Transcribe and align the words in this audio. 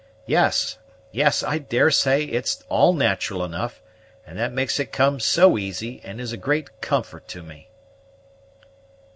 Yes, 0.25 0.79
yes, 1.11 1.43
I 1.43 1.59
daresay 1.59 2.25
it's 2.25 2.63
all 2.69 2.91
nat'ral 2.93 3.43
enough, 3.45 3.83
and 4.25 4.35
that 4.39 4.51
makes 4.51 4.79
it 4.79 4.91
come 4.91 5.19
so 5.19 5.59
easy, 5.59 6.01
and 6.03 6.19
is 6.19 6.31
a 6.33 6.37
great 6.37 6.81
comfort 6.81 7.27
to 7.27 7.43
me." 7.43 7.69